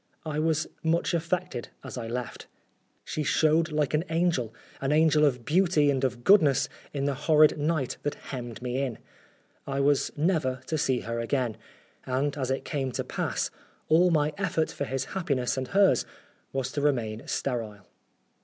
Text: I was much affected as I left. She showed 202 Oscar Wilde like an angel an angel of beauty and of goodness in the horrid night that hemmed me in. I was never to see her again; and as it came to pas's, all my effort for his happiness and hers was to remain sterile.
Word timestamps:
I 0.25 0.39
was 0.39 0.65
much 0.81 1.13
affected 1.13 1.69
as 1.83 1.95
I 1.95 2.07
left. 2.07 2.47
She 3.05 3.21
showed 3.21 3.67
202 3.67 3.71
Oscar 3.71 3.75
Wilde 3.75 3.79
like 3.79 3.93
an 3.93 4.05
angel 4.25 4.53
an 4.81 4.91
angel 4.91 5.23
of 5.25 5.45
beauty 5.45 5.91
and 5.91 6.03
of 6.03 6.23
goodness 6.23 6.67
in 6.91 7.05
the 7.05 7.13
horrid 7.13 7.55
night 7.59 7.97
that 8.01 8.15
hemmed 8.15 8.63
me 8.63 8.81
in. 8.81 8.97
I 9.67 9.79
was 9.79 10.09
never 10.17 10.61
to 10.65 10.77
see 10.79 11.01
her 11.01 11.19
again; 11.19 11.55
and 12.07 12.35
as 12.35 12.49
it 12.49 12.65
came 12.65 12.91
to 12.93 13.03
pas's, 13.03 13.51
all 13.89 14.09
my 14.09 14.33
effort 14.39 14.71
for 14.71 14.85
his 14.85 15.05
happiness 15.13 15.55
and 15.55 15.67
hers 15.67 16.03
was 16.51 16.71
to 16.71 16.81
remain 16.81 17.21
sterile. 17.27 17.85